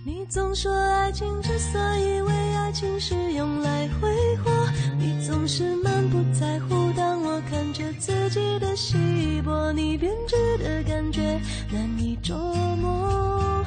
[0.04, 4.52] 你总说爱情之所以为爱情是用来挥霍，
[4.98, 6.92] 你总是满不在乎。
[6.94, 8.98] 当我看着自己的稀
[9.44, 11.40] 薄，你编织的感觉
[11.72, 12.36] 难以捉
[12.78, 13.64] 摸。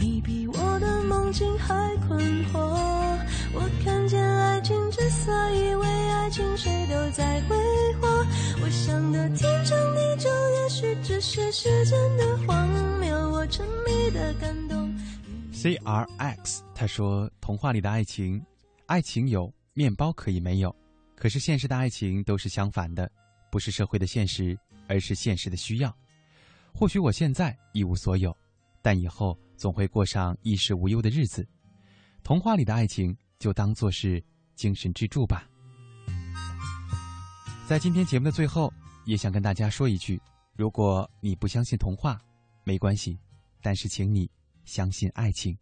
[0.00, 2.18] 你比我的梦境还困
[2.52, 2.76] 惑。
[3.54, 7.56] 我看见爱情之所以为爱情，谁都在挥
[8.00, 8.08] 霍。
[8.62, 12.68] 我想的天长地久，也许只是时间的荒
[13.00, 13.30] 谬。
[13.30, 14.94] 我沉迷的感动。
[15.52, 18.44] C R X 他说：“童话里的爱情，
[18.86, 20.74] 爱情有面包可以没有，
[21.16, 23.10] 可是现实的爱情都是相反的，
[23.50, 25.92] 不是社会的现实，而是现实的需要。
[26.72, 28.36] 或许我现在一无所有，
[28.82, 31.44] 但以后总会过上衣食无忧的日子。
[32.22, 34.22] 童话里的爱情就当做是
[34.54, 35.48] 精神支柱吧。”
[37.68, 38.72] 在今天节目的最后，
[39.04, 40.20] 也想跟大家说一句：
[40.56, 42.20] 如果你不相信童话，
[42.64, 43.18] 没关系，
[43.60, 44.30] 但是请你。
[44.64, 45.56] 相信爱情。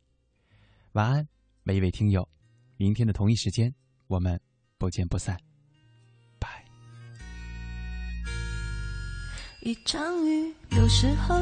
[0.95, 1.29] 晚安，
[1.63, 2.29] 每一位听友。
[2.77, 3.73] 明天的同一时间，
[4.09, 4.41] 我们
[4.79, 5.39] 不见不散。
[6.41, 6.65] 拜。
[9.63, 11.35] 一场雨，有时候。